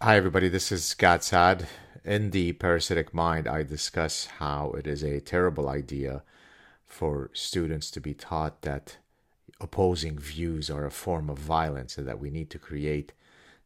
Hi, 0.00 0.16
everybody. 0.16 0.48
This 0.48 0.70
is 0.70 0.94
Gad 0.94 1.24
Saad. 1.24 1.66
In 2.04 2.30
the 2.30 2.52
Parasitic 2.52 3.12
Mind, 3.12 3.48
I 3.48 3.64
discuss 3.64 4.26
how 4.26 4.70
it 4.78 4.86
is 4.86 5.02
a 5.02 5.18
terrible 5.18 5.68
idea 5.68 6.22
for 6.86 7.30
students 7.32 7.90
to 7.90 8.00
be 8.00 8.14
taught 8.14 8.62
that 8.62 8.98
opposing 9.60 10.16
views 10.16 10.70
are 10.70 10.86
a 10.86 10.92
form 10.92 11.28
of 11.28 11.36
violence 11.38 11.98
and 11.98 12.06
that 12.06 12.20
we 12.20 12.30
need 12.30 12.48
to 12.50 12.60
create 12.60 13.12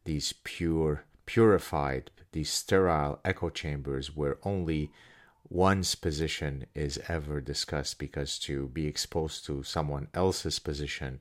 these 0.05 0.33
pure, 0.43 1.03
purified, 1.27 2.09
these 2.31 2.49
sterile 2.49 3.19
echo 3.23 3.51
chambers 3.51 4.15
where 4.15 4.39
only 4.41 4.89
one's 5.49 5.93
position 5.93 6.65
is 6.73 6.99
ever 7.07 7.41
discussed 7.41 7.99
because 7.99 8.39
to 8.39 8.69
be 8.69 8.87
exposed 8.87 9.45
to 9.45 9.61
someone 9.61 10.07
else's 10.15 10.57
position 10.57 11.19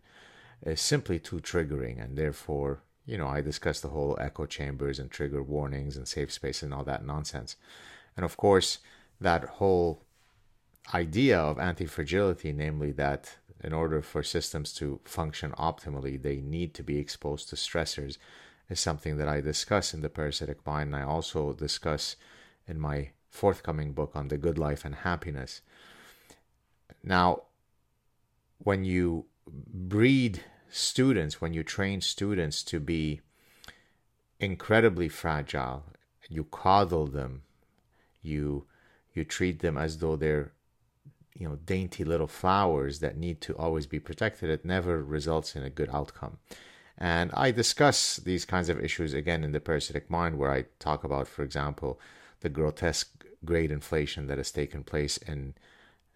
is 0.64 0.80
simply 0.80 1.18
too 1.18 1.38
triggering 1.38 2.02
and 2.02 2.16
therefore 2.16 2.80
you 3.04 3.18
know, 3.18 3.26
I 3.26 3.40
discussed 3.40 3.82
the 3.82 3.88
whole 3.88 4.16
echo 4.20 4.46
chambers 4.46 4.98
and 4.98 5.10
trigger 5.10 5.42
warnings 5.42 5.96
and 5.96 6.06
safe 6.06 6.32
space 6.32 6.62
and 6.62 6.72
all 6.72 6.84
that 6.84 7.04
nonsense. 7.04 7.56
And 8.16 8.24
of 8.24 8.36
course, 8.36 8.78
that 9.20 9.44
whole 9.44 10.02
idea 10.94 11.38
of 11.38 11.58
anti 11.58 11.86
fragility, 11.86 12.52
namely 12.52 12.92
that 12.92 13.36
in 13.62 13.72
order 13.72 14.02
for 14.02 14.22
systems 14.22 14.72
to 14.74 15.00
function 15.04 15.52
optimally, 15.52 16.20
they 16.20 16.40
need 16.40 16.74
to 16.74 16.82
be 16.82 16.98
exposed 16.98 17.48
to 17.48 17.56
stressors, 17.56 18.18
is 18.68 18.80
something 18.80 19.16
that 19.18 19.28
I 19.28 19.40
discuss 19.40 19.94
in 19.94 20.00
The 20.00 20.08
Parasitic 20.08 20.64
Mind. 20.66 20.94
And 20.94 20.96
I 20.96 21.06
also 21.06 21.52
discuss 21.52 22.16
in 22.66 22.80
my 22.80 23.10
forthcoming 23.28 23.92
book 23.92 24.12
on 24.14 24.28
the 24.28 24.36
good 24.36 24.58
life 24.58 24.84
and 24.84 24.94
happiness. 24.94 25.62
Now, 27.02 27.42
when 28.58 28.84
you 28.84 29.26
breed 29.46 30.42
students, 30.72 31.40
when 31.40 31.54
you 31.54 31.62
train 31.62 32.00
students 32.00 32.62
to 32.64 32.80
be 32.80 33.20
incredibly 34.40 35.08
fragile, 35.08 35.84
you 36.28 36.44
coddle 36.44 37.06
them, 37.06 37.42
you 38.22 38.66
you 39.14 39.24
treat 39.24 39.60
them 39.60 39.76
as 39.76 39.98
though 39.98 40.16
they're 40.16 40.52
you 41.34 41.48
know 41.48 41.56
dainty 41.56 42.04
little 42.04 42.26
flowers 42.26 43.00
that 43.00 43.16
need 43.16 43.40
to 43.42 43.54
always 43.56 43.86
be 43.86 44.00
protected. 44.00 44.50
It 44.50 44.64
never 44.64 45.02
results 45.02 45.54
in 45.54 45.62
a 45.62 45.70
good 45.70 45.90
outcome. 45.92 46.38
And 46.98 47.30
i 47.34 47.50
discuss 47.50 48.16
these 48.16 48.44
kinds 48.44 48.68
of 48.68 48.78
issues 48.78 49.12
again 49.14 49.44
in 49.44 49.52
the 49.52 49.60
parasitic 49.60 50.10
mind 50.10 50.38
where 50.38 50.52
i 50.52 50.66
talk 50.78 51.04
about 51.04 51.26
for 51.26 51.42
example 51.42 51.98
the 52.40 52.48
grotesque 52.48 53.24
grade 53.44 53.72
inflation 53.72 54.26
that 54.26 54.38
has 54.38 54.52
taken 54.52 54.84
place 54.84 55.16
in 55.16 55.54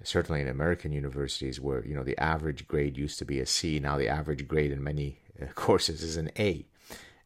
certainly 0.02 0.40
in 0.40 0.48
American 0.48 0.92
universities 0.92 1.60
where 1.60 1.84
you 1.86 1.94
know 1.94 2.04
the 2.04 2.18
average 2.18 2.66
grade 2.68 2.96
used 2.96 3.18
to 3.18 3.24
be 3.24 3.40
a 3.40 3.46
C, 3.46 3.78
now 3.78 3.96
the 3.96 4.08
average 4.08 4.46
grade 4.46 4.72
in 4.72 4.82
many 4.82 5.20
uh, 5.40 5.46
courses 5.54 6.02
is 6.02 6.16
an 6.16 6.30
A. 6.38 6.66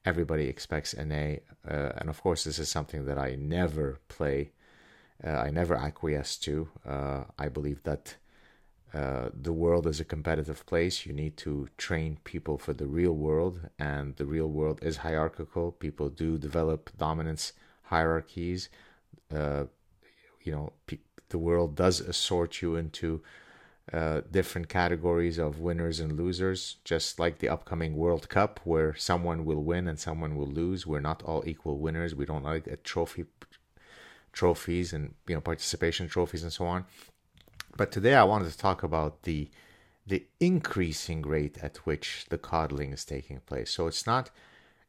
Everybody 0.04 0.46
expects 0.46 0.94
an 0.94 1.12
A, 1.12 1.40
uh, 1.68 1.92
and 1.96 2.08
of 2.08 2.22
course 2.22 2.44
this 2.44 2.58
is 2.58 2.68
something 2.68 3.04
that 3.04 3.18
I 3.18 3.36
never 3.36 3.98
play. 4.08 4.52
Uh, 5.22 5.30
I 5.30 5.50
never 5.50 5.74
acquiesce 5.74 6.36
to. 6.38 6.68
Uh, 6.88 7.24
I 7.38 7.48
believe 7.48 7.82
that 7.82 8.16
uh, 8.92 9.28
the 9.32 9.52
world 9.52 9.86
is 9.86 10.00
a 10.00 10.04
competitive 10.04 10.66
place. 10.66 11.06
You 11.06 11.12
need 11.12 11.36
to 11.38 11.68
train 11.76 12.18
people 12.24 12.58
for 12.58 12.72
the 12.72 12.86
real 12.86 13.12
world, 13.12 13.60
and 13.78 14.16
the 14.16 14.26
real 14.26 14.48
world 14.48 14.80
is 14.82 14.98
hierarchical. 14.98 15.72
People 15.72 16.08
do 16.08 16.38
develop 16.38 16.90
dominance 16.96 17.52
hierarchies. 17.82 18.68
Uh, 19.32 19.64
you 20.42 20.52
know, 20.52 20.72
pe- 20.86 20.98
the 21.30 21.38
world 21.38 21.74
does 21.74 22.00
assort 22.00 22.62
you 22.62 22.76
into 22.76 23.22
uh, 23.92 24.20
different 24.30 24.68
categories 24.68 25.38
of 25.38 25.58
winners 25.58 25.98
and 25.98 26.16
losers, 26.16 26.76
just 26.84 27.18
like 27.18 27.38
the 27.38 27.48
upcoming 27.48 27.96
World 27.96 28.28
Cup, 28.28 28.60
where 28.62 28.94
someone 28.94 29.44
will 29.44 29.64
win 29.64 29.88
and 29.88 29.98
someone 29.98 30.36
will 30.36 30.46
lose. 30.46 30.86
We're 30.86 31.00
not 31.00 31.22
all 31.24 31.42
equal 31.44 31.78
winners. 31.78 32.14
We 32.14 32.26
don't 32.26 32.44
like 32.44 32.66
a 32.68 32.76
trophy 32.76 33.24
trophies 34.32 34.92
and 34.92 35.14
you 35.26 35.34
know 35.34 35.40
participation 35.40 36.08
trophies 36.08 36.44
and 36.44 36.52
so 36.52 36.66
on. 36.66 36.84
But 37.76 37.90
today 37.90 38.14
I 38.14 38.24
wanted 38.24 38.50
to 38.50 38.58
talk 38.58 38.82
about 38.82 39.22
the 39.22 39.50
the 40.06 40.24
increasing 40.38 41.22
rate 41.22 41.58
at 41.62 41.78
which 41.78 42.26
the 42.28 42.38
coddling 42.38 42.92
is 42.92 43.04
taking 43.04 43.40
place. 43.40 43.70
So 43.70 43.86
it's 43.86 44.06
not 44.06 44.30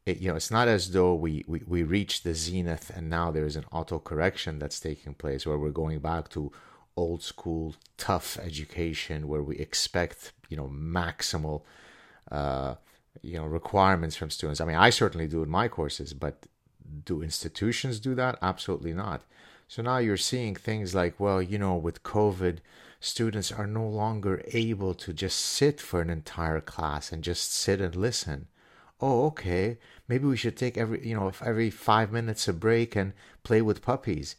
it, 0.06 0.18
you 0.20 0.30
know, 0.30 0.36
it's 0.36 0.52
not 0.52 0.68
as 0.68 0.92
though 0.92 1.14
we, 1.14 1.44
we, 1.48 1.62
we 1.68 1.84
reached 1.84 2.24
the 2.24 2.34
zenith 2.34 2.92
and 2.96 3.10
now 3.10 3.32
there's 3.32 3.56
an 3.56 3.66
auto 3.72 4.00
correction 4.00 4.60
that's 4.60 4.80
taking 4.80 5.14
place 5.14 5.46
where 5.46 5.58
we're 5.58 5.70
going 5.70 6.00
back 6.00 6.30
to 6.30 6.52
old 6.98 7.24
school 7.24 7.76
tough 7.98 8.38
education 8.40 9.28
where 9.28 9.42
we 9.42 9.58
expect 9.58 10.34
you 10.50 10.58
know 10.58 10.68
maximal 10.68 11.62
uh, 12.32 12.76
you 13.22 13.38
know 13.38 13.46
requirements 13.46 14.16
from 14.16 14.30
students. 14.30 14.62
I 14.62 14.66
mean, 14.66 14.76
I 14.76 14.90
certainly 14.90 15.28
do 15.28 15.44
in 15.44 15.50
my 15.50 15.68
courses, 15.68 16.14
but 16.14 16.46
do 17.06 17.22
institutions 17.22 18.00
do 18.00 18.16
that? 18.16 18.38
Absolutely 18.42 18.94
not. 18.94 19.24
So 19.68 19.82
now 19.82 19.98
you're 19.98 20.18
seeing 20.18 20.56
things 20.56 20.94
like, 20.94 21.18
well, 21.18 21.42
you 21.42 21.58
know, 21.58 21.76
with 21.76 22.04
COVID, 22.04 22.58
students 23.00 23.52
are 23.52 23.68
no 23.68 23.88
longer 23.88 24.44
able 24.48 24.94
to 24.96 25.14
just 25.14 25.40
sit 25.40 25.80
for 25.80 26.02
an 26.02 26.10
entire 26.10 26.60
class 26.60 27.12
and 27.12 27.24
just 27.24 27.54
sit 27.54 27.80
and 27.80 27.96
listen 27.96 28.48
oh, 29.02 29.26
okay, 29.26 29.78
maybe 30.08 30.26
we 30.26 30.38
should 30.38 30.56
take 30.56 30.78
every, 30.78 31.06
you 31.08 31.16
know, 31.16 31.32
every 31.44 31.70
five 31.70 32.12
minutes 32.12 32.48
a 32.48 32.54
break 32.54 32.96
and 32.96 33.14
play 33.44 33.62
with 33.62 33.82
puppies. 33.82 34.36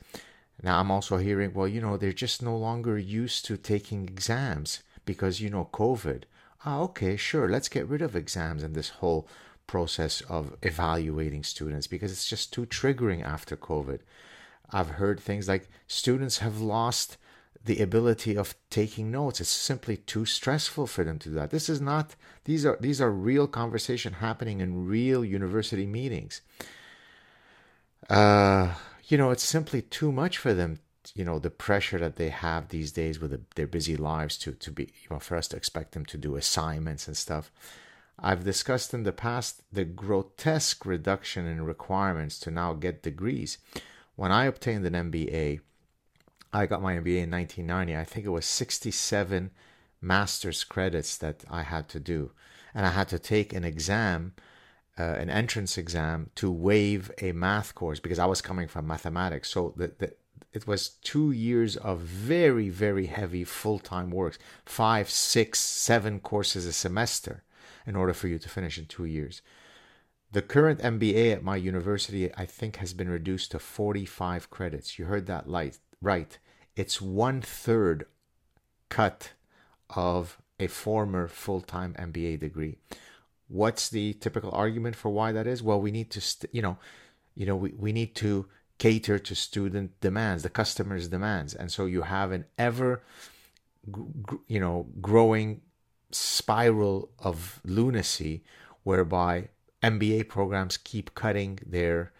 Now 0.63 0.79
I'm 0.79 0.91
also 0.91 1.17
hearing, 1.17 1.53
well, 1.53 1.67
you 1.67 1.81
know, 1.81 1.97
they're 1.97 2.13
just 2.13 2.43
no 2.43 2.57
longer 2.57 2.97
used 2.97 3.45
to 3.47 3.57
taking 3.57 4.05
exams 4.05 4.83
because, 5.05 5.41
you 5.41 5.51
know, 5.51 5.69
COVID. 5.73 6.25
Ah, 6.65 6.79
okay, 6.81 7.17
sure, 7.17 7.49
let's 7.49 7.69
get 7.69 7.89
rid 7.89 8.03
of 8.03 8.15
exams 8.15 8.63
and 8.63 8.75
this 8.75 8.91
whole 8.91 9.27
process 9.67 10.21
of 10.23 10.55
evaluating 10.63 11.43
students 11.43 11.87
because 11.87 12.13
it's 12.13 12.29
just 12.29 12.53
too 12.53 12.67
triggering 12.67 13.25
after 13.25 13.57
COVID. 13.57 14.01
I've 14.71 14.91
heard 14.91 15.19
things 15.19 15.49
like 15.49 15.69
students 15.87 16.39
have 16.39 16.61
lost 16.61 17.17
the 17.65 17.81
ability 17.81 18.37
of 18.37 18.55
taking 18.71 19.11
notes. 19.11 19.41
It's 19.41 19.51
simply 19.51 19.97
too 19.97 20.25
stressful 20.25 20.87
for 20.87 21.05
them 21.05 21.19
to 21.21 21.29
do 21.29 21.35
that. 21.37 21.51
This 21.51 21.69
is 21.69 21.81
not 21.81 22.17
these 22.45 22.67
are 22.67 22.77
these 22.81 23.01
are 23.01 23.11
real 23.11 23.47
conversation 23.47 24.15
happening 24.15 24.61
in 24.61 24.87
real 24.87 25.25
university 25.25 25.87
meetings. 25.87 26.41
Uh, 28.11 28.75
you 29.05 29.17
know, 29.17 29.31
it's 29.31 29.45
simply 29.45 29.83
too 29.83 30.11
much 30.11 30.39
for 30.39 30.55
them. 30.55 30.81
You 31.15 31.25
know, 31.25 31.39
the 31.39 31.51
pressure 31.51 31.99
that 31.99 32.17
they 32.17 32.29
have 32.29 32.69
these 32.69 32.93
days 32.93 33.21
with 33.21 33.33
the, 33.33 33.41
their 33.57 33.67
busy 33.67 33.97
lives 33.97 34.37
to 34.39 34.53
to 34.53 34.71
be 34.71 34.85
you 34.85 35.09
know 35.11 35.19
for 35.19 35.37
us 35.37 35.49
to 35.49 35.57
expect 35.57 35.93
them 35.93 36.05
to 36.07 36.19
do 36.19 36.37
assignments 36.37 37.07
and 37.07 37.17
stuff. 37.17 37.51
I've 38.19 38.45
discussed 38.45 38.95
in 38.95 39.03
the 39.03 39.13
past 39.13 39.63
the 39.73 39.85
grotesque 39.85 40.85
reduction 40.87 41.47
in 41.47 41.65
requirements 41.65 42.39
to 42.41 42.51
now 42.51 42.75
get 42.75 43.03
degrees. 43.03 43.59
When 44.15 44.31
I 44.31 44.45
obtained 44.45 44.85
an 44.87 45.11
MBA, 45.11 45.61
I 46.53 46.67
got 46.67 46.83
my 46.83 46.95
MBA 46.95 47.23
in 47.23 47.31
1990. 47.31 47.97
I 47.97 48.05
think 48.05 48.27
it 48.27 48.31
was 48.31 48.45
67 48.45 49.51
master's 50.01 50.65
credits 50.65 51.17
that 51.19 51.45
I 51.51 51.63
had 51.63 51.89
to 51.91 52.01
do. 52.01 52.33
And 52.75 52.87
I 52.87 52.91
had 52.91 53.09
to 53.09 53.19
take 53.19 53.53
an 53.53 53.65
exam, 53.65 54.35
uh, 54.99 55.03
an 55.03 55.31
entrance 55.31 55.79
exam, 55.79 56.31
to 56.37 56.51
waive 56.51 57.11
a 57.21 57.33
math 57.33 57.75
course 57.75 58.01
because 58.01 58.19
I 58.19 58.27
was 58.27 58.43
coming 58.43 58.69
from 58.69 58.87
mathematics. 58.87 59.51
So 59.51 59.73
the, 59.77 59.93
the, 59.99 60.15
it 60.53 60.67
was 60.67 60.91
two 61.03 61.31
years 61.31 61.77
of 61.77 62.01
very, 62.01 62.69
very 62.69 63.07
heavy 63.07 63.45
full 63.45 63.79
time 63.79 64.11
work 64.11 64.39
five, 64.67 65.09
six, 65.09 65.61
seven 65.61 66.21
courses 66.21 66.67
a 66.67 66.73
semester 66.73 67.43
in 67.87 67.97
order 67.97 68.13
for 68.13 68.29
you 68.29 68.39
to 68.39 68.49
finish 68.49 68.79
in 68.79 68.87
two 68.87 69.07
years. 69.07 69.41
The 70.33 70.43
current 70.43 70.81
MBA 70.81 71.33
at 71.33 71.45
my 71.45 71.57
university, 71.57 72.35
I 72.35 72.47
think, 72.47 72.77
has 72.77 72.95
been 72.95 73.11
reduced 73.11 73.51
to 73.51 73.59
45 73.59 74.49
credits. 74.51 74.99
You 74.99 75.05
heard 75.05 75.27
that 75.27 75.49
light, 75.49 75.79
right. 76.03 76.39
It's 76.77 77.01
one 77.01 77.41
third 77.41 78.07
cut 78.89 79.33
of 79.91 80.39
a 80.61 80.67
former 80.67 81.29
full 81.29 81.61
time 81.61 81.95
MBA 81.99 82.41
degree. 82.41 82.77
What's 83.49 83.89
the 83.89 84.15
typical 84.15 84.51
argument 84.53 84.97
for 84.97 85.11
why 85.11 85.33
that 85.33 85.47
is? 85.47 85.63
Well, 85.63 85.81
we 85.81 85.91
need 85.91 86.11
to, 86.11 86.21
st- 86.21 86.55
you 86.55 86.63
know, 86.63 86.79
you 87.35 87.47
know, 87.47 87.57
we, 87.57 87.73
we 87.73 87.93
need 87.93 88.15
to 88.17 88.47
cater 88.79 89.19
to 89.19 89.35
student 89.35 90.01
demands, 90.01 90.43
the 90.43 90.51
customer's 90.51 91.09
demands, 91.09 91.55
and 91.55 91.71
so 91.71 91.87
you 91.87 92.03
have 92.03 92.33
an 92.33 92.45
ever, 92.59 93.03
you 94.49 94.61
know, 94.61 94.87
growing 95.01 95.61
spiral 96.11 97.11
of 97.19 97.61
lunacy 97.65 98.43
whereby 98.83 99.49
MBA 99.83 100.29
programs 100.29 100.77
keep 100.77 101.15
cutting 101.15 101.59
their 101.67 102.13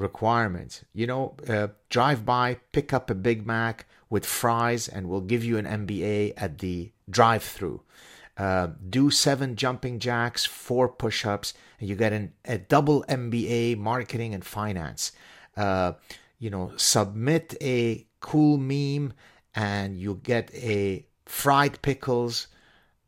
requirements. 0.00 0.84
You 0.92 1.06
know, 1.06 1.36
uh, 1.48 1.68
drive 1.88 2.24
by, 2.24 2.58
pick 2.72 2.92
up 2.92 3.10
a 3.10 3.14
Big 3.14 3.46
Mac 3.46 3.86
with 4.08 4.26
fries, 4.26 4.88
and 4.88 5.08
we'll 5.08 5.20
give 5.20 5.44
you 5.44 5.58
an 5.58 5.66
MBA 5.66 6.34
at 6.36 6.58
the 6.58 6.92
drive 7.08 7.44
through. 7.44 7.82
Uh, 8.36 8.68
do 8.88 9.10
seven 9.10 9.54
jumping 9.54 9.98
jacks, 9.98 10.46
four 10.46 10.88
push 10.88 11.26
ups, 11.26 11.52
and 11.78 11.88
you 11.88 11.94
get 11.94 12.12
an, 12.12 12.32
a 12.44 12.58
double 12.58 13.04
MBA 13.08 13.76
marketing 13.76 14.34
and 14.34 14.44
finance. 14.44 15.12
Uh, 15.56 15.92
you 16.38 16.48
know, 16.48 16.72
submit 16.76 17.54
a 17.60 18.06
cool 18.20 18.56
meme, 18.56 19.12
and 19.54 19.96
you 19.96 20.20
get 20.22 20.50
a 20.54 21.06
fried 21.26 21.82
pickles 21.82 22.48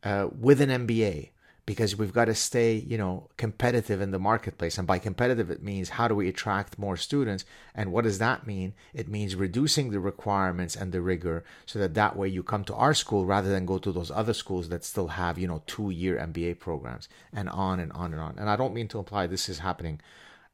uh, 0.04 0.28
with 0.38 0.60
an 0.60 0.86
MBA. 0.86 1.30
Because 1.64 1.96
we've 1.96 2.12
got 2.12 2.24
to 2.24 2.34
stay, 2.34 2.74
you 2.74 2.98
know, 2.98 3.28
competitive 3.36 4.00
in 4.00 4.10
the 4.10 4.18
marketplace. 4.18 4.78
And 4.78 4.86
by 4.86 4.98
competitive, 4.98 5.48
it 5.48 5.62
means 5.62 5.90
how 5.90 6.08
do 6.08 6.14
we 6.14 6.28
attract 6.28 6.78
more 6.78 6.96
students? 6.96 7.44
And 7.74 7.92
what 7.92 8.02
does 8.02 8.18
that 8.18 8.46
mean? 8.46 8.74
It 8.92 9.08
means 9.08 9.36
reducing 9.36 9.90
the 9.90 10.00
requirements 10.00 10.74
and 10.74 10.90
the 10.90 11.00
rigor 11.00 11.44
so 11.64 11.78
that 11.78 11.94
that 11.94 12.16
way 12.16 12.26
you 12.26 12.42
come 12.42 12.64
to 12.64 12.74
our 12.74 12.94
school 12.94 13.26
rather 13.26 13.48
than 13.48 13.64
go 13.64 13.78
to 13.78 13.92
those 13.92 14.10
other 14.10 14.34
schools 14.34 14.70
that 14.70 14.84
still 14.84 15.08
have, 15.08 15.38
you 15.38 15.46
know, 15.46 15.62
two 15.66 15.90
year 15.90 16.16
MBA 16.16 16.58
programs 16.58 17.08
and 17.32 17.48
on 17.48 17.78
and 17.78 17.92
on 17.92 18.12
and 18.12 18.20
on. 18.20 18.38
And 18.38 18.50
I 18.50 18.56
don't 18.56 18.74
mean 18.74 18.88
to 18.88 18.98
imply 18.98 19.28
this 19.28 19.48
is 19.48 19.60
happening 19.60 20.00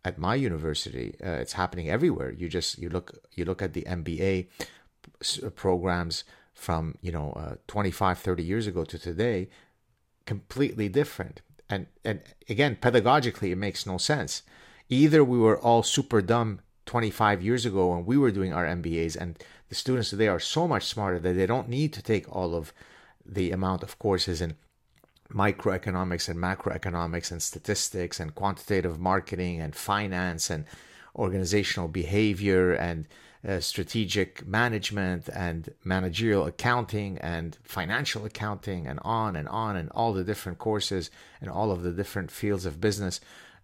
at 0.04 0.18
my 0.18 0.34
university. 0.34 1.14
Uh, 1.24 1.30
it's 1.30 1.54
happening 1.54 1.88
everywhere. 1.88 2.30
You 2.30 2.50
just, 2.50 2.78
you 2.78 2.90
look, 2.90 3.18
you 3.34 3.46
look 3.46 3.62
at 3.62 3.72
the 3.72 3.82
MBA 3.82 4.48
programs 5.54 6.24
from, 6.52 6.96
you 7.00 7.12
know, 7.12 7.32
uh, 7.32 7.54
25, 7.66 8.18
30 8.18 8.42
years 8.42 8.66
ago 8.66 8.84
to 8.84 8.98
today, 8.98 9.48
completely 10.28 10.88
different. 11.00 11.40
And 11.70 11.86
and 12.04 12.20
again, 12.54 12.76
pedagogically, 12.86 13.50
it 13.50 13.64
makes 13.66 13.86
no 13.86 13.96
sense. 14.12 14.42
Either 15.00 15.24
we 15.24 15.38
were 15.38 15.58
all 15.58 15.82
super 15.82 16.20
dumb 16.20 16.60
25 16.84 17.42
years 17.42 17.64
ago 17.66 17.82
when 17.88 18.04
we 18.04 18.16
were 18.18 18.30
doing 18.38 18.52
our 18.52 18.66
MBAs, 18.66 19.16
and 19.16 19.30
the 19.70 19.74
students 19.74 20.10
today 20.10 20.28
are 20.28 20.52
so 20.56 20.68
much 20.68 20.84
smarter 20.84 21.18
that 21.20 21.34
they 21.34 21.46
don't 21.46 21.68
need 21.68 21.92
to 21.94 22.02
take 22.02 22.26
all 22.36 22.54
of 22.54 22.72
the 23.24 23.50
amount 23.50 23.82
of 23.82 23.98
courses 23.98 24.40
in 24.40 24.54
microeconomics 25.32 26.28
and 26.28 26.38
macroeconomics 26.38 27.30
and 27.32 27.42
statistics 27.42 28.20
and 28.20 28.34
quantitative 28.34 28.98
marketing 28.98 29.60
and 29.60 29.74
finance 29.74 30.50
and 30.50 30.64
organizational 31.16 31.88
behavior 31.88 32.72
and 32.72 33.06
uh, 33.46 33.60
strategic 33.60 34.46
management 34.46 35.28
and 35.28 35.72
managerial 35.84 36.46
accounting 36.46 37.18
and 37.18 37.56
financial 37.62 38.24
accounting 38.24 38.86
and 38.86 38.98
on 39.02 39.36
and 39.36 39.48
on 39.48 39.76
and 39.76 39.90
all 39.90 40.12
the 40.12 40.24
different 40.24 40.58
courses 40.58 41.10
and 41.40 41.50
all 41.50 41.70
of 41.70 41.82
the 41.82 41.92
different 41.92 42.30
fields 42.30 42.66
of 42.66 42.80
business. 42.80 43.20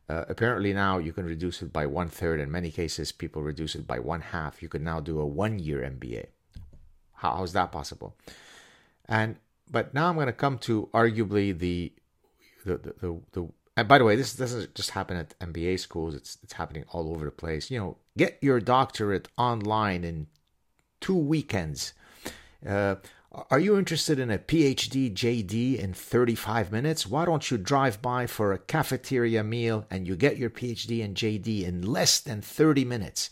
Uh, 0.09 0.25
apparently 0.29 0.73
now 0.73 0.99
you 0.99 1.12
can 1.12 1.25
reduce 1.25 1.62
it 1.62 1.73
by 1.73 1.87
one 1.87 2.09
third. 2.09 2.38
In 2.38 2.50
many 2.50 2.71
cases, 2.71 3.11
people 3.11 3.43
reduce 3.43 3.75
it 3.75 3.87
by 3.87 3.99
one 3.99 4.21
half. 4.21 4.62
You 4.62 4.69
can 4.69 4.85
now 4.85 5.00
do 5.00 5.19
a 5.19 5.26
one 5.26 5.59
year 5.59 5.81
MBA. 5.81 6.26
How 7.15 7.43
is 7.43 7.53
that 7.55 7.73
possible? 7.73 8.15
And 9.06 9.37
but 9.71 9.94
now 9.94 10.09
I'm 10.09 10.15
going 10.15 10.26
to 10.26 10.32
come 10.32 10.59
to 10.59 10.88
arguably 10.93 11.59
the 11.59 11.93
the 12.65 12.76
the, 12.76 12.94
the, 13.00 13.21
the 13.32 13.49
and 13.76 13.88
by 13.88 13.99
the 13.99 14.05
way, 14.05 14.15
this 14.17 14.35
doesn't 14.35 14.75
just 14.75 14.91
happen 14.91 15.17
at 15.17 15.38
MBA 15.41 15.81
schools. 15.81 16.15
It's 16.15 16.38
it's 16.43 16.53
happening 16.53 16.85
all 16.91 17.11
over 17.11 17.25
the 17.25 17.31
place. 17.31 17.71
You 17.71 17.79
know, 17.79 17.97
get 18.17 18.38
your 18.41 18.61
doctorate 18.61 19.29
online 19.37 20.05
in 20.05 20.29
two 21.00 21.17
weekends. 21.17 21.93
Uh, 22.67 22.97
are 23.50 23.59
you 23.59 23.76
interested 23.76 24.21
in 24.21 24.31
a 24.31 24.38
PhD 24.38 25.12
JD 25.12 25.79
in 25.79 25.93
35 25.93 26.71
minutes? 26.71 27.05
Why 27.05 27.25
don't 27.25 27.50
you 27.50 27.59
drive 27.59 28.00
by 28.00 28.29
for 28.29 28.53
a 28.53 28.59
cafeteria 28.59 29.43
meal 29.43 29.87
and 29.91 30.06
you 30.06 30.15
get 30.15 30.37
your 30.37 30.50
PhD 30.50 31.05
and 31.05 31.17
JD 31.17 31.65
in 31.65 31.82
less 31.82 32.21
than 32.21 32.41
30 32.41 32.85
minutes? 32.85 33.31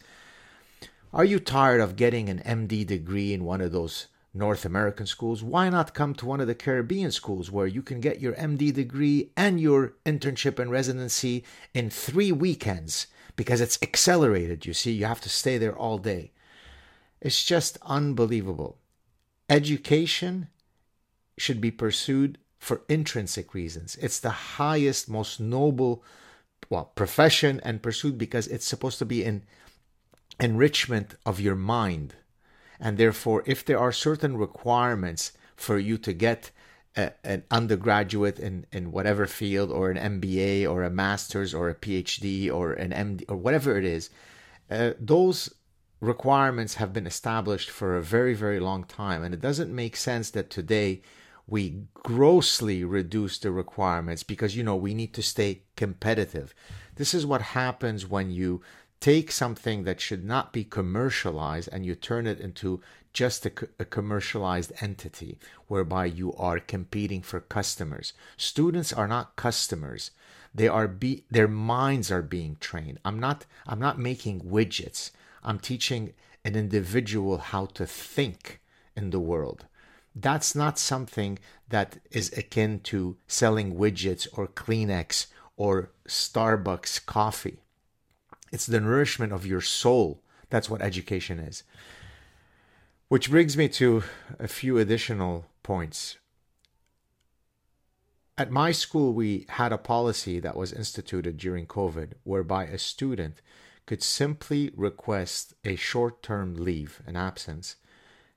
Are 1.12 1.24
you 1.24 1.38
tired 1.38 1.80
of 1.80 1.94
getting 1.94 2.28
an 2.28 2.40
MD 2.40 2.84
degree 2.84 3.32
in 3.32 3.44
one 3.44 3.60
of 3.60 3.70
those 3.70 4.08
North 4.34 4.64
American 4.64 5.06
schools, 5.06 5.42
why 5.42 5.68
not 5.68 5.94
come 5.94 6.14
to 6.14 6.26
one 6.26 6.40
of 6.40 6.46
the 6.46 6.54
Caribbean 6.54 7.10
schools 7.10 7.50
where 7.50 7.66
you 7.66 7.82
can 7.82 8.00
get 8.00 8.20
your 8.20 8.32
MD 8.34 8.72
degree 8.72 9.30
and 9.36 9.60
your 9.60 9.94
internship 10.06 10.58
and 10.58 10.70
residency 10.70 11.44
in 11.74 11.90
three 11.90 12.32
weekends 12.32 13.08
because 13.36 13.60
it's 13.60 13.78
accelerated. 13.82 14.64
You 14.64 14.72
see, 14.72 14.92
you 14.92 15.04
have 15.04 15.20
to 15.22 15.28
stay 15.28 15.58
there 15.58 15.76
all 15.76 15.98
day. 15.98 16.32
It's 17.20 17.44
just 17.44 17.78
unbelievable. 17.82 18.78
Education 19.50 20.48
should 21.36 21.60
be 21.60 21.70
pursued 21.70 22.38
for 22.58 22.82
intrinsic 22.88 23.52
reasons. 23.52 23.96
It's 24.00 24.18
the 24.18 24.30
highest, 24.30 25.10
most 25.10 25.40
noble 25.40 26.02
well, 26.70 26.90
profession 26.94 27.60
and 27.64 27.82
pursuit 27.82 28.16
because 28.16 28.46
it's 28.46 28.66
supposed 28.66 28.98
to 28.98 29.04
be 29.04 29.24
an 29.24 29.44
enrichment 30.40 31.14
of 31.26 31.38
your 31.38 31.54
mind 31.54 32.14
and 32.82 32.98
therefore, 32.98 33.44
if 33.46 33.64
there 33.64 33.78
are 33.78 33.92
certain 33.92 34.36
requirements 34.36 35.32
for 35.54 35.78
you 35.78 35.96
to 35.98 36.12
get 36.12 36.50
a, 36.96 37.12
an 37.22 37.44
undergraduate 37.48 38.40
in, 38.40 38.66
in 38.72 38.90
whatever 38.90 39.26
field, 39.26 39.70
or 39.70 39.88
an 39.92 40.20
MBA, 40.20 40.68
or 40.68 40.82
a 40.82 40.90
master's, 40.90 41.54
or 41.54 41.68
a 41.68 41.76
PhD, 41.76 42.52
or 42.52 42.72
an 42.72 42.90
MD, 42.90 43.24
or 43.28 43.36
whatever 43.36 43.78
it 43.78 43.84
is, 43.84 44.10
uh, 44.68 44.94
those 44.98 45.54
requirements 46.00 46.74
have 46.74 46.92
been 46.92 47.06
established 47.06 47.70
for 47.70 47.96
a 47.96 48.02
very, 48.02 48.34
very 48.34 48.58
long 48.58 48.82
time. 48.82 49.22
And 49.22 49.32
it 49.32 49.40
doesn't 49.40 49.72
make 49.72 49.96
sense 49.96 50.30
that 50.30 50.50
today 50.50 51.02
we 51.46 51.84
grossly 51.94 52.82
reduce 52.82 53.38
the 53.38 53.52
requirements 53.52 54.24
because, 54.24 54.56
you 54.56 54.64
know, 54.64 54.74
we 54.74 54.92
need 54.92 55.14
to 55.14 55.22
stay 55.22 55.62
competitive. 55.76 56.52
This 56.96 57.14
is 57.14 57.24
what 57.24 57.42
happens 57.42 58.08
when 58.08 58.32
you 58.32 58.60
take 59.02 59.32
something 59.32 59.82
that 59.82 60.00
should 60.00 60.24
not 60.24 60.52
be 60.52 60.62
commercialized 60.62 61.68
and 61.72 61.84
you 61.84 61.92
turn 61.92 62.24
it 62.24 62.38
into 62.38 62.80
just 63.12 63.44
a, 63.44 63.52
a, 63.80 63.84
commercialized 63.84 64.72
entity 64.80 65.36
whereby 65.66 66.04
you 66.04 66.32
are 66.34 66.60
competing 66.60 67.20
for 67.20 67.40
customers. 67.40 68.12
Students 68.36 68.92
are 68.92 69.08
not 69.08 69.34
customers. 69.34 70.12
They 70.54 70.68
are 70.68 70.86
be 70.86 71.24
their 71.28 71.48
minds 71.48 72.12
are 72.12 72.22
being 72.22 72.56
trained. 72.60 73.00
I'm 73.04 73.18
not 73.18 73.44
I'm 73.66 73.80
not 73.80 73.98
making 73.98 74.42
widgets. 74.42 75.10
I'm 75.42 75.58
teaching 75.58 76.12
an 76.44 76.54
individual 76.54 77.38
how 77.38 77.66
to 77.74 77.86
think 77.86 78.60
in 78.96 79.10
the 79.10 79.20
world. 79.20 79.66
That's 80.14 80.54
not 80.54 80.78
something 80.78 81.40
that 81.68 81.98
is 82.12 82.32
akin 82.38 82.80
to 82.84 83.16
selling 83.26 83.74
widgets 83.74 84.28
or 84.32 84.46
Kleenex 84.46 85.26
or 85.56 85.90
Starbucks 86.06 87.04
coffee. 87.04 87.62
It's 88.52 88.66
the 88.66 88.80
nourishment 88.80 89.32
of 89.32 89.46
your 89.46 89.62
soul. 89.62 90.22
That's 90.50 90.68
what 90.68 90.82
education 90.82 91.40
is. 91.40 91.64
Which 93.08 93.30
brings 93.30 93.56
me 93.56 93.68
to 93.70 94.04
a 94.38 94.46
few 94.46 94.78
additional 94.78 95.46
points. 95.62 96.18
At 98.36 98.50
my 98.50 98.72
school, 98.72 99.12
we 99.14 99.46
had 99.48 99.72
a 99.72 99.78
policy 99.78 100.38
that 100.40 100.56
was 100.56 100.72
instituted 100.72 101.38
during 101.38 101.66
COVID 101.66 102.12
whereby 102.24 102.64
a 102.64 102.78
student 102.78 103.40
could 103.86 104.02
simply 104.02 104.70
request 104.76 105.54
a 105.64 105.76
short 105.76 106.22
term 106.22 106.54
leave, 106.54 107.02
an 107.06 107.16
absence, 107.16 107.76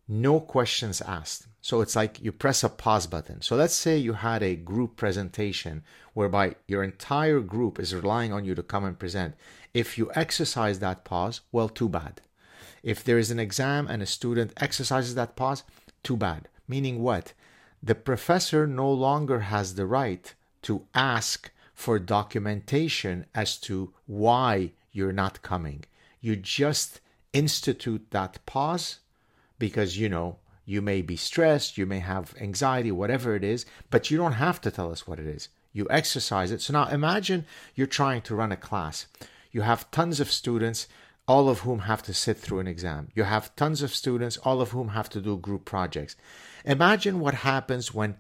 no 0.08 0.40
questions 0.40 1.02
asked. 1.02 1.48
So 1.62 1.82
it's 1.82 1.96
like 1.96 2.22
you 2.22 2.32
press 2.32 2.64
a 2.64 2.70
pause 2.70 3.08
button. 3.08 3.42
So 3.42 3.56
let's 3.56 3.74
say 3.74 3.98
you 3.98 4.14
had 4.14 4.44
a 4.44 4.56
group 4.56 4.98
presentation 4.98 5.84
whereby 6.14 6.56
your 6.68 6.84
entire 6.84 7.40
group 7.40 7.80
is 7.80 7.96
relying 7.96 8.32
on 8.32 8.46
you 8.46 8.54
to 8.54 8.62
come 8.62 8.86
and 8.86 9.00
present. 9.00 9.36
If 9.74 9.98
you 9.98 10.12
exercise 10.14 10.80
that 10.80 11.04
pause, 11.06 11.42
well, 11.52 11.70
too 11.70 11.90
bad. 11.90 12.22
If 12.84 13.04
there 13.04 13.18
is 13.18 13.32
an 13.32 13.40
exam 13.40 13.88
and 13.88 14.04
a 14.04 14.06
student 14.06 14.54
exercises 14.58 15.16
that 15.16 15.36
pause, 15.36 15.64
too 16.04 16.16
bad. 16.16 16.50
Meaning 16.68 17.02
what? 17.02 17.34
The 17.82 17.96
professor 17.96 18.68
no 18.68 18.92
longer 18.92 19.40
has 19.40 19.74
the 19.74 19.88
right 19.88 20.34
to 20.64 20.86
ask 20.94 21.52
for 21.74 22.00
documentation 22.00 23.26
as 23.34 23.58
to 23.62 23.92
why 24.06 24.72
you're 24.92 25.12
not 25.12 25.42
coming. 25.42 25.84
You 26.22 26.36
just 26.36 27.02
institute 27.34 28.12
that 28.12 28.44
pause 28.46 29.00
because, 29.60 29.98
you 29.98 30.10
know, 30.10 30.38
you 30.66 30.82
may 30.82 31.02
be 31.02 31.16
stressed, 31.16 31.78
you 31.78 31.86
may 31.86 32.00
have 32.00 32.34
anxiety, 32.40 32.92
whatever 32.92 33.36
it 33.36 33.44
is, 33.44 33.66
but 33.90 34.10
you 34.10 34.18
don't 34.18 34.34
have 34.34 34.60
to 34.62 34.72
tell 34.72 34.92
us 34.92 35.08
what 35.08 35.20
it 35.20 35.28
is. 35.28 35.50
You 35.72 35.88
exercise 35.90 36.52
it. 36.52 36.62
So 36.62 36.74
now 36.74 36.88
imagine 36.88 37.46
you're 37.76 37.88
trying 37.88 38.22
to 38.24 38.36
run 38.36 38.52
a 38.52 38.58
class. 38.58 39.08
You 39.52 39.62
have 39.62 39.92
tons 39.92 40.20
of 40.20 40.32
students, 40.32 40.88
all 41.28 41.50
of 41.50 41.60
whom 41.60 41.80
have 41.80 42.02
to 42.04 42.14
sit 42.14 42.38
through 42.38 42.60
an 42.60 42.68
exam. 42.68 43.10
You 43.14 43.24
have 43.24 43.56
tons 43.56 43.82
of 43.82 43.94
students, 43.94 44.38
all 44.38 44.62
of 44.62 44.72
whom 44.72 44.90
have 44.90 45.10
to 45.10 45.22
do 45.22 45.38
group 45.38 45.66
projects. 45.66 46.16
Imagine 46.66 47.20
what 47.20 47.36
happens 47.36 47.94
when 47.94 48.18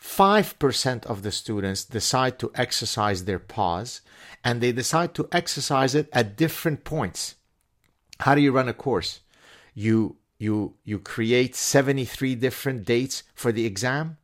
5% 0.00 1.06
of 1.06 1.22
the 1.22 1.32
students 1.32 1.84
decide 1.84 2.38
to 2.38 2.52
exercise 2.54 3.24
their 3.24 3.38
pause 3.38 4.00
and 4.44 4.60
they 4.60 4.72
decide 4.72 5.14
to 5.14 5.28
exercise 5.32 5.94
it 5.94 6.08
at 6.12 6.36
different 6.36 6.84
points. 6.84 7.34
How 8.20 8.34
do 8.34 8.40
you 8.40 8.52
run 8.52 8.68
a 8.68 8.74
course? 8.74 9.20
You 9.74 10.16
you 10.38 10.74
you 10.84 10.98
create 11.00 11.56
73 11.56 12.36
different 12.36 12.84
dates 12.84 13.24
for 13.34 13.50
the 13.50 13.66
exam? 13.66 14.18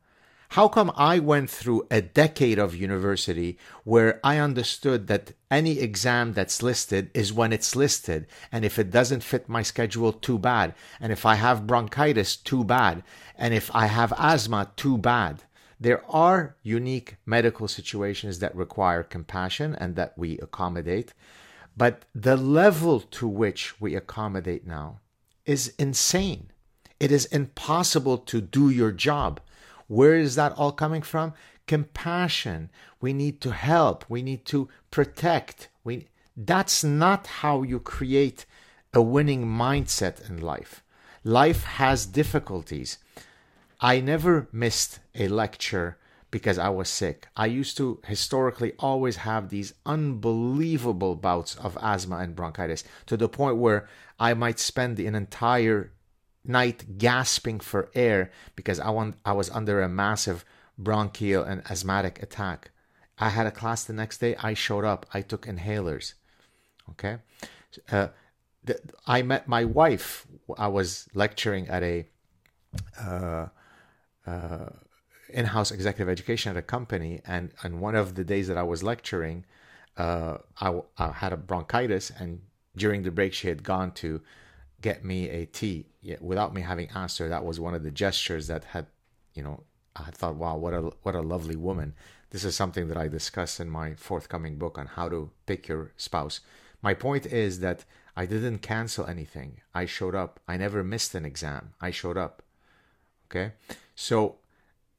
How 0.49 0.69
come 0.69 0.91
i 0.95 1.19
went 1.19 1.49
through 1.49 1.87
a 1.91 2.01
decade 2.01 2.57
of 2.57 2.73
university 2.73 3.57
where 3.83 4.21
i 4.23 4.37
understood 4.37 5.07
that 5.07 5.33
any 5.51 5.79
exam 5.79 6.31
that's 6.31 6.63
listed 6.63 7.11
is 7.13 7.33
when 7.33 7.51
it's 7.51 7.75
listed 7.75 8.27
and 8.51 8.63
if 8.63 8.79
it 8.79 8.91
doesn't 8.91 9.23
fit 9.23 9.49
my 9.49 9.61
schedule 9.61 10.13
too 10.13 10.39
bad. 10.39 10.73
And 11.01 11.11
if 11.11 11.25
i 11.25 11.35
have 11.35 11.67
bronchitis 11.67 12.37
too 12.37 12.63
bad. 12.63 13.03
And 13.37 13.53
if 13.53 13.69
i 13.75 13.87
have 13.87 14.13
asthma 14.17 14.71
too 14.77 14.97
bad. 14.97 15.43
There 15.77 16.03
are 16.09 16.55
unique 16.63 17.17
medical 17.25 17.67
situations 17.67 18.39
that 18.39 18.55
require 18.55 19.03
compassion 19.03 19.75
and 19.75 19.97
that 19.97 20.17
we 20.17 20.37
accommodate. 20.39 21.13
But 21.75 22.05
the 22.15 22.37
level 22.37 23.01
to 23.01 23.27
which 23.27 23.81
we 23.81 23.95
accommodate 23.95 24.65
now 24.65 25.01
is 25.45 25.73
insane. 25.77 26.51
It 26.99 27.11
is 27.11 27.25
impossible 27.25 28.17
to 28.19 28.41
do 28.41 28.69
your 28.69 28.91
job. 28.91 29.39
Where 29.87 30.15
is 30.15 30.35
that 30.35 30.53
all 30.53 30.71
coming 30.71 31.01
from? 31.01 31.33
compassion. 31.67 32.69
We 33.01 33.13
need 33.13 33.41
to 33.41 33.51
help. 33.51 34.05
We 34.09 34.21
need 34.21 34.45
to 34.45 34.69
protect. 34.91 35.69
We, 35.83 36.07
that's 36.35 36.83
not 36.83 37.27
how 37.27 37.63
you 37.63 37.79
create 37.79 38.45
a 38.93 39.01
winning 39.01 39.45
mindset 39.45 40.27
in 40.29 40.41
life. 40.41 40.83
Life 41.23 41.63
has 41.63 42.05
difficulties. 42.05 42.97
I 43.81 43.99
never 43.99 44.47
missed 44.51 44.99
a 45.15 45.27
lecture 45.27 45.97
because 46.35 46.59
I 46.59 46.67
was 46.67 46.89
sick. 46.89 47.29
I 47.37 47.45
used 47.45 47.77
to 47.77 48.01
historically 48.05 48.73
always 48.77 49.15
have 49.15 49.47
these 49.47 49.73
unbelievable 49.85 51.15
bouts 51.15 51.55
of 51.55 51.77
asthma 51.81 52.17
and 52.17 52.35
bronchitis 52.35 52.83
to 53.05 53.15
the 53.15 53.29
point 53.29 53.55
where 53.55 53.87
I 54.19 54.33
might 54.33 54.59
spend 54.59 54.99
an 54.99 55.15
entire 55.15 55.93
night 56.43 56.97
gasping 56.97 57.61
for 57.61 57.89
air 57.95 58.31
because 58.57 58.81
I, 58.81 58.89
want, 58.89 59.15
I 59.23 59.31
was 59.31 59.49
under 59.49 59.81
a 59.81 59.87
massive 59.87 60.43
bronchial 60.77 61.45
and 61.45 61.61
asthmatic 61.71 62.21
attack. 62.21 62.71
I 63.17 63.29
had 63.29 63.47
a 63.47 63.51
class 63.51 63.85
the 63.85 63.93
next 63.93 64.17
day. 64.17 64.35
I 64.35 64.55
showed 64.55 64.83
up. 64.83 65.05
I 65.13 65.21
took 65.21 65.45
inhalers. 65.45 66.15
Okay. 66.89 67.19
Uh, 67.89 68.09
the, 68.61 68.77
I 69.07 69.21
met 69.21 69.47
my 69.47 69.63
wife. 69.63 70.27
I 70.57 70.67
was 70.67 71.07
lecturing 71.13 71.69
at 71.69 71.81
a 71.81 72.09
uh, 72.99 73.47
uh, 74.27 74.69
in-house 75.35 75.69
executive 75.69 76.09
education 76.09 76.49
at 76.51 76.57
a 76.57 76.61
company, 76.61 77.21
and 77.25 77.51
and 77.63 77.81
one 77.81 77.95
of 77.95 78.15
the 78.15 78.23
days 78.23 78.47
that 78.47 78.57
I 78.57 78.63
was 78.63 78.81
lecturing, 78.81 79.45
uh, 79.97 80.37
I, 80.59 80.81
I 80.97 81.11
had 81.11 81.33
a 81.33 81.37
bronchitis, 81.37 82.11
and 82.19 82.41
during 82.75 83.03
the 83.03 83.11
break 83.11 83.33
she 83.33 83.47
had 83.49 83.61
gone 83.61 83.91
to 84.03 84.21
get 84.81 85.03
me 85.03 85.29
a 85.29 85.45
tea 85.45 85.85
without 86.21 86.53
me 86.53 86.61
having 86.61 86.89
asked 86.95 87.17
her. 87.19 87.27
That 87.29 87.45
was 87.45 87.59
one 87.59 87.75
of 87.75 87.83
the 87.83 87.91
gestures 87.91 88.47
that 88.47 88.63
had, 88.65 88.87
you 89.33 89.43
know, 89.43 89.63
I 89.95 90.11
thought, 90.11 90.35
wow, 90.35 90.55
what 90.57 90.73
a 90.73 90.81
what 91.03 91.15
a 91.15 91.21
lovely 91.21 91.57
woman. 91.57 91.93
This 92.31 92.45
is 92.45 92.55
something 92.55 92.87
that 92.87 92.97
I 92.97 93.07
discuss 93.07 93.59
in 93.59 93.69
my 93.69 93.95
forthcoming 93.95 94.57
book 94.57 94.77
on 94.77 94.87
how 94.87 95.09
to 95.09 95.31
pick 95.45 95.67
your 95.67 95.91
spouse. 95.97 96.39
My 96.81 96.93
point 96.93 97.25
is 97.25 97.59
that 97.59 97.85
I 98.15 98.25
didn't 98.25 98.59
cancel 98.59 99.05
anything. 99.05 99.61
I 99.73 99.85
showed 99.85 100.15
up. 100.15 100.39
I 100.47 100.55
never 100.57 100.83
missed 100.83 101.15
an 101.15 101.25
exam. 101.25 101.73
I 101.81 101.91
showed 101.91 102.17
up. 102.17 102.41
Okay? 103.27 103.53
So 103.95 104.37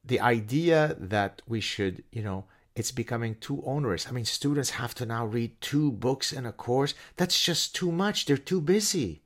the 0.06 0.20
idea 0.20 0.96
that 0.98 1.42
we 1.46 1.60
should, 1.60 2.04
you 2.12 2.22
know, 2.22 2.44
it's 2.74 2.92
becoming 2.92 3.36
too 3.36 3.62
onerous. 3.64 4.06
I 4.06 4.12
mean, 4.12 4.26
students 4.26 4.70
have 4.70 4.94
to 4.96 5.06
now 5.06 5.24
read 5.26 5.60
two 5.60 5.90
books 5.90 6.32
in 6.32 6.44
a 6.44 6.52
course. 6.52 6.94
That's 7.16 7.42
just 7.42 7.74
too 7.74 7.90
much. 7.90 8.26
They're 8.26 8.36
too 8.36 8.60
busy. 8.60 9.22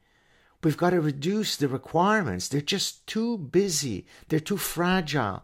We've 0.62 0.76
got 0.76 0.90
to 0.90 1.00
reduce 1.00 1.56
the 1.56 1.68
requirements. 1.68 2.48
They're 2.48 2.60
just 2.60 3.06
too 3.06 3.38
busy. 3.38 4.06
They're 4.28 4.40
too 4.40 4.56
fragile. 4.56 5.42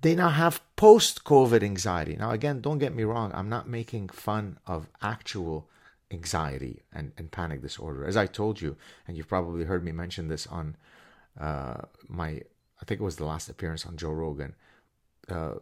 They 0.00 0.14
now 0.14 0.30
have 0.30 0.62
post 0.76 1.24
COVID 1.24 1.62
anxiety. 1.62 2.16
Now, 2.16 2.30
again, 2.30 2.60
don't 2.60 2.78
get 2.78 2.94
me 2.94 3.02
wrong. 3.02 3.32
I'm 3.34 3.48
not 3.48 3.68
making 3.68 4.08
fun 4.10 4.58
of 4.66 4.88
actual 5.02 5.68
anxiety 6.10 6.82
and, 6.92 7.12
and 7.18 7.30
panic 7.30 7.60
disorder. 7.60 8.06
As 8.06 8.16
I 8.16 8.26
told 8.26 8.60
you, 8.60 8.76
and 9.06 9.16
you've 9.16 9.28
probably 9.28 9.64
heard 9.64 9.84
me 9.84 9.92
mention 9.92 10.28
this 10.28 10.46
on 10.46 10.76
uh, 11.38 11.82
my, 12.08 12.42
I 12.80 12.84
think 12.84 13.00
it 13.00 13.04
was 13.04 13.16
the 13.16 13.24
last 13.24 13.48
appearance 13.48 13.86
on 13.86 13.96
Joe 13.96 14.10
Rogan. 14.10 14.54
Uh, 15.28 15.54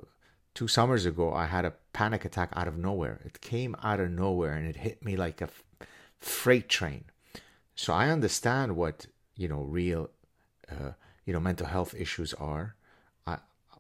two 0.54 0.68
summers 0.68 1.06
ago, 1.06 1.32
I 1.32 1.46
had 1.46 1.64
a 1.64 1.75
panic 1.92 2.25
attack 2.25 2.50
out 2.54 2.68
of 2.68 2.76
nowhere. 2.76 3.20
It 3.25 3.40
came 3.40 3.76
out 3.82 4.00
of 4.00 4.11
nowhere 4.11 4.54
and 4.54 4.66
it 4.68 4.76
hit 4.76 5.04
me 5.04 5.16
like 5.16 5.40
a 5.40 5.44
f- 5.44 5.62
freight 6.20 6.68
train. 6.68 7.04
So 7.75 7.92
I 7.92 8.08
understand 8.08 8.76
what 8.76 9.06
you 9.37 9.49
know 9.49 9.62
real, 9.62 10.11
uh, 10.70 10.92
you 11.25 11.32
know, 11.32 11.40
mental 11.40 11.66
health 11.66 11.94
issues 11.94 12.32
are. 12.35 12.75
I, 13.26 13.38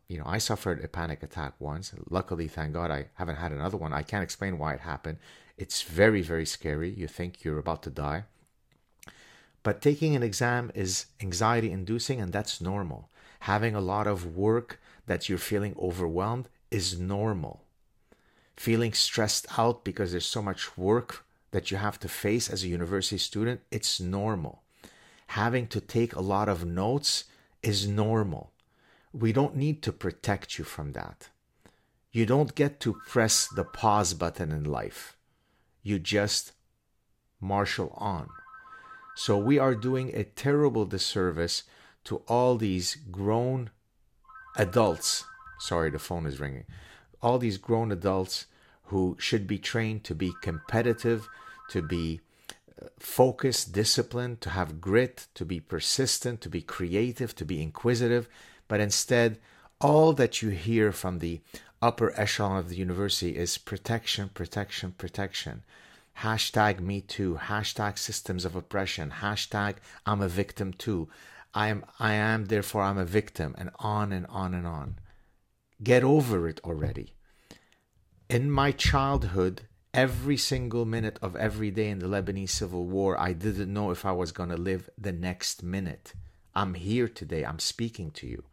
you 0.08 0.18
know, 0.18 0.26
I 0.26 0.38
suffered 0.38 0.84
a 0.84 0.88
panic 0.88 1.22
attack 1.22 1.54
once. 1.58 1.94
Luckily, 2.10 2.48
thank 2.48 2.74
God, 2.74 2.90
I 2.90 3.06
haven't 3.14 3.36
had 3.36 3.52
another 3.52 3.76
one. 3.76 3.92
I 3.92 4.02
can't 4.02 4.22
explain 4.24 4.58
why 4.58 4.74
it 4.74 4.80
happened. 4.80 5.18
It's 5.56 5.82
very, 5.82 6.20
very 6.20 6.44
scary. 6.44 6.90
You 6.90 7.08
think 7.08 7.42
you're 7.42 7.58
about 7.58 7.82
to 7.84 7.90
die. 7.90 8.24
But 9.62 9.80
taking 9.80 10.14
an 10.14 10.22
exam 10.22 10.70
is 10.74 11.06
anxiety 11.20 11.72
inducing, 11.72 12.20
and 12.20 12.32
that's 12.32 12.60
normal. 12.60 13.08
Having 13.46 13.76
a 13.76 13.80
lot 13.80 14.08
of 14.08 14.36
work 14.36 14.80
that 15.06 15.28
you're 15.28 15.38
feeling 15.38 15.76
overwhelmed 15.80 16.48
is 16.72 16.98
normal. 16.98 17.62
Feeling 18.56 18.92
stressed 18.92 19.46
out 19.56 19.84
because 19.84 20.10
there's 20.10 20.26
so 20.26 20.42
much 20.42 20.76
work 20.76 21.24
that 21.52 21.70
you 21.70 21.76
have 21.76 22.00
to 22.00 22.08
face 22.08 22.50
as 22.50 22.64
a 22.64 22.68
university 22.68 23.18
student, 23.18 23.60
it's 23.70 24.00
normal. 24.00 24.64
Having 25.28 25.68
to 25.68 25.80
take 25.80 26.12
a 26.12 26.20
lot 26.20 26.48
of 26.48 26.66
notes 26.66 27.26
is 27.62 27.86
normal. 27.86 28.50
We 29.12 29.32
don't 29.32 29.54
need 29.54 29.80
to 29.82 29.92
protect 29.92 30.58
you 30.58 30.64
from 30.64 30.90
that. 30.94 31.28
You 32.10 32.26
don't 32.26 32.52
get 32.56 32.80
to 32.80 33.00
press 33.06 33.46
the 33.46 33.62
pause 33.62 34.12
button 34.14 34.50
in 34.50 34.64
life. 34.64 35.16
You 35.84 36.00
just 36.00 36.50
marshal 37.40 37.92
on. 37.96 38.28
So 39.14 39.38
we 39.38 39.56
are 39.60 39.76
doing 39.76 40.10
a 40.16 40.24
terrible 40.24 40.84
disservice 40.84 41.62
to 42.06 42.22
all 42.26 42.56
these 42.56 42.96
grown 43.10 43.70
adults. 44.56 45.24
Sorry, 45.58 45.90
the 45.90 45.98
phone 45.98 46.26
is 46.26 46.40
ringing. 46.40 46.64
All 47.22 47.38
these 47.38 47.58
grown 47.58 47.92
adults 47.92 48.46
who 48.84 49.16
should 49.18 49.46
be 49.46 49.58
trained 49.58 50.04
to 50.04 50.14
be 50.14 50.32
competitive, 50.40 51.28
to 51.70 51.82
be 51.82 52.20
uh, 52.80 52.86
focused, 52.98 53.72
disciplined, 53.72 54.40
to 54.40 54.50
have 54.50 54.80
grit, 54.80 55.26
to 55.34 55.44
be 55.44 55.60
persistent, 55.60 56.40
to 56.40 56.48
be 56.48 56.62
creative, 56.62 57.34
to 57.34 57.44
be 57.44 57.60
inquisitive. 57.60 58.28
But 58.68 58.80
instead, 58.80 59.38
all 59.80 60.12
that 60.14 60.40
you 60.42 60.50
hear 60.50 60.92
from 60.92 61.18
the 61.18 61.40
upper 61.82 62.12
echelon 62.18 62.58
of 62.58 62.68
the 62.68 62.76
university 62.76 63.36
is 63.36 63.58
protection, 63.58 64.30
protection, 64.32 64.92
protection. 64.92 65.64
Hashtag 66.20 66.80
me 66.80 67.02
too, 67.02 67.38
hashtag 67.42 67.98
systems 67.98 68.44
of 68.44 68.56
oppression, 68.56 69.14
hashtag 69.20 69.76
I'm 70.06 70.22
a 70.22 70.28
victim 70.28 70.72
too. 70.72 71.08
I 71.56 71.68
am 71.68 71.86
I 71.98 72.12
am 72.12 72.44
therefore 72.44 72.82
I'm 72.82 72.98
a 72.98 73.06
victim 73.06 73.54
and 73.56 73.70
on 73.78 74.12
and 74.12 74.26
on 74.26 74.52
and 74.52 74.66
on. 74.66 74.98
Get 75.82 76.04
over 76.04 76.46
it 76.46 76.60
already. 76.62 77.14
In 78.28 78.50
my 78.50 78.72
childhood, 78.72 79.62
every 79.94 80.36
single 80.36 80.84
minute 80.84 81.18
of 81.22 81.34
every 81.34 81.70
day 81.70 81.88
in 81.88 82.00
the 82.00 82.08
Lebanese 82.08 82.50
civil 82.50 82.84
war, 82.86 83.18
I 83.18 83.32
didn't 83.32 83.72
know 83.72 83.90
if 83.90 84.04
I 84.04 84.12
was 84.12 84.32
going 84.32 84.50
to 84.50 84.56
live 84.58 84.90
the 84.98 85.12
next 85.12 85.62
minute. 85.62 86.12
I'm 86.54 86.74
here 86.74 87.08
today. 87.08 87.42
I'm 87.42 87.58
speaking 87.58 88.10
to 88.12 88.26
you. 88.26 88.44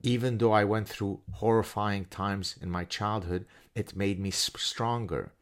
Even 0.00 0.38
though 0.38 0.52
I 0.52 0.62
went 0.62 0.88
through 0.88 1.22
horrifying 1.32 2.04
times 2.04 2.54
in 2.62 2.70
my 2.70 2.84
childhood, 2.84 3.46
it 3.74 3.96
made 3.96 4.20
me 4.20 4.30
stronger. 4.30 5.32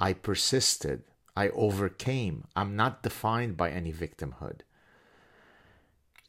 I 0.00 0.14
persisted. 0.14 1.04
I 1.36 1.50
overcame. 1.50 2.48
I'm 2.56 2.74
not 2.74 3.04
defined 3.04 3.56
by 3.56 3.70
any 3.70 3.92
victimhood. 3.92 4.62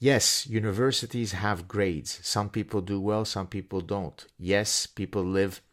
Yes, 0.06 0.46
universities 0.46 1.32
have 1.32 1.68
grades. 1.68 2.20
Some 2.22 2.50
people 2.50 2.82
do 2.82 3.02
well, 3.02 3.26
some 3.26 3.48
people 3.48 3.82
don't. 3.82 4.24
Yes, 4.38 4.86
people 4.86 5.24
live 5.24 5.64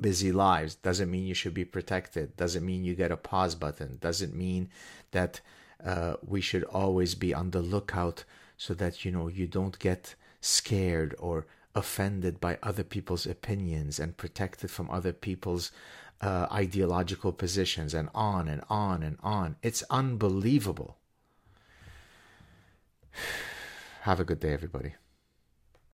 busy 0.00 0.30
lives. 0.30 0.76
Doesn't 0.76 1.10
mean 1.10 1.26
you 1.26 1.34
should 1.34 1.54
be 1.54 1.64
protected. 1.64 2.36
Doesn't 2.36 2.64
mean 2.64 2.84
you 2.84 2.94
get 2.94 3.10
a 3.10 3.16
pause 3.16 3.56
button. 3.56 3.98
Doesn't 4.00 4.32
mean 4.32 4.68
that 5.10 5.40
uh, 5.84 6.14
we 6.24 6.40
should 6.40 6.62
always 6.62 7.16
be 7.16 7.34
on 7.34 7.50
the 7.50 7.60
lookout 7.60 8.22
so 8.56 8.74
that 8.74 9.04
you 9.04 9.10
know 9.10 9.26
you 9.26 9.48
don't 9.48 9.80
get 9.80 10.14
scared 10.40 11.16
or 11.18 11.48
offended 11.74 12.40
by 12.40 12.58
other 12.62 12.84
people's 12.84 13.26
opinions 13.26 13.98
and 13.98 14.16
protected 14.16 14.70
from 14.70 14.88
other 14.88 15.12
people's 15.12 15.72
uh, 16.20 16.46
ideological 16.52 17.32
positions 17.32 17.92
and 17.92 18.08
on 18.14 18.46
and 18.46 18.62
on 18.70 19.02
and 19.02 19.18
on. 19.20 19.56
It's 19.64 19.82
unbelievable 19.90 20.97
have 24.02 24.20
a 24.20 24.24
good 24.24 24.40
day 24.40 24.52
everybody 24.52 24.94